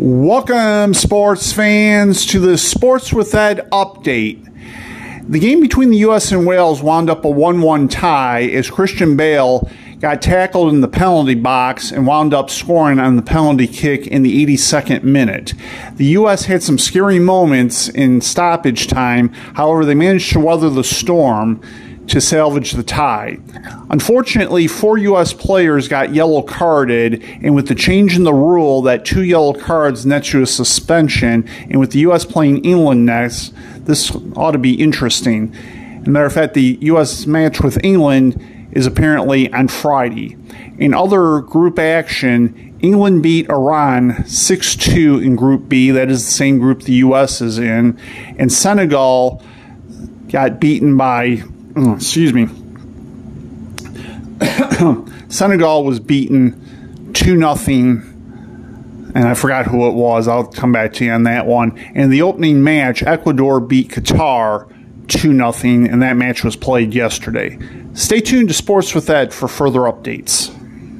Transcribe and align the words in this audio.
Welcome, 0.00 0.94
sports 0.94 1.52
fans, 1.52 2.24
to 2.26 2.38
the 2.38 2.56
Sports 2.56 3.12
with 3.12 3.34
Ed 3.34 3.68
update. 3.72 4.44
The 5.28 5.40
game 5.40 5.60
between 5.60 5.90
the 5.90 5.96
U.S. 5.96 6.30
and 6.30 6.46
Wales 6.46 6.80
wound 6.80 7.10
up 7.10 7.24
a 7.24 7.28
1 7.28 7.60
1 7.60 7.88
tie 7.88 8.42
as 8.42 8.70
Christian 8.70 9.16
Bale 9.16 9.68
got 9.98 10.22
tackled 10.22 10.72
in 10.72 10.82
the 10.82 10.88
penalty 10.88 11.34
box 11.34 11.90
and 11.90 12.06
wound 12.06 12.32
up 12.32 12.48
scoring 12.48 13.00
on 13.00 13.16
the 13.16 13.22
penalty 13.22 13.66
kick 13.66 14.06
in 14.06 14.22
the 14.22 14.46
82nd 14.46 15.02
minute. 15.02 15.54
The 15.96 16.04
U.S. 16.04 16.44
had 16.44 16.62
some 16.62 16.78
scary 16.78 17.18
moments 17.18 17.88
in 17.88 18.20
stoppage 18.20 18.86
time, 18.86 19.30
however, 19.54 19.84
they 19.84 19.96
managed 19.96 20.32
to 20.34 20.38
weather 20.38 20.70
the 20.70 20.84
storm 20.84 21.60
to 22.08 22.20
salvage 22.20 22.72
the 22.72 22.82
tie. 22.82 23.38
Unfortunately, 23.90 24.66
four 24.66 24.98
U.S. 24.98 25.32
players 25.32 25.88
got 25.88 26.14
yellow 26.14 26.42
carded, 26.42 27.22
and 27.42 27.54
with 27.54 27.68
the 27.68 27.74
change 27.74 28.16
in 28.16 28.24
the 28.24 28.32
rule 28.32 28.82
that 28.82 29.04
two 29.04 29.22
yellow 29.22 29.52
cards 29.52 30.06
nets 30.06 30.32
you 30.32 30.42
a 30.42 30.46
suspension, 30.46 31.48
and 31.70 31.78
with 31.78 31.92
the 31.92 32.00
U.S. 32.00 32.24
playing 32.24 32.64
England 32.64 33.06
next, 33.06 33.52
this 33.84 34.14
ought 34.36 34.52
to 34.52 34.58
be 34.58 34.74
interesting. 34.74 35.54
As 36.00 36.06
a 36.06 36.10
matter 36.10 36.26
of 36.26 36.32
fact, 36.32 36.54
the 36.54 36.78
U.S. 36.82 37.26
match 37.26 37.60
with 37.60 37.82
England 37.84 38.68
is 38.72 38.86
apparently 38.86 39.52
on 39.52 39.68
Friday. 39.68 40.36
In 40.78 40.94
other 40.94 41.40
group 41.40 41.78
action, 41.78 42.78
England 42.80 43.22
beat 43.22 43.50
Iran 43.50 44.24
6 44.26 44.76
2 44.76 45.18
in 45.18 45.36
Group 45.36 45.68
B, 45.68 45.90
that 45.90 46.10
is 46.10 46.24
the 46.24 46.30
same 46.30 46.58
group 46.58 46.82
the 46.82 46.94
U.S. 46.94 47.40
is 47.40 47.58
in, 47.58 47.98
and 48.38 48.52
Senegal 48.52 49.42
got 50.28 50.60
beaten 50.60 50.96
by 50.96 51.42
oh, 51.78 51.94
excuse 51.94 52.32
me, 52.32 52.48
Senegal 55.28 55.84
was 55.84 56.00
beaten 56.00 57.12
2 57.14 57.36
nothing, 57.36 59.12
and 59.14 59.28
I 59.28 59.34
forgot 59.34 59.66
who 59.66 59.88
it 59.88 59.94
was. 59.94 60.28
I'll 60.28 60.46
come 60.46 60.72
back 60.72 60.92
to 60.94 61.04
you 61.04 61.12
on 61.12 61.24
that 61.24 61.46
one. 61.46 61.76
In 61.94 62.10
the 62.10 62.22
opening 62.22 62.62
match, 62.62 63.02
Ecuador 63.02 63.60
beat 63.60 63.90
Qatar 63.90 64.72
2 65.08 65.32
nothing, 65.32 65.88
and 65.88 66.02
that 66.02 66.16
match 66.16 66.44
was 66.44 66.56
played 66.56 66.94
yesterday. 66.94 67.58
Stay 67.94 68.20
tuned 68.20 68.48
to 68.48 68.54
Sports 68.54 68.94
with 68.94 69.08
Ed 69.10 69.32
for 69.32 69.48
further 69.48 69.80
updates. 69.80 70.54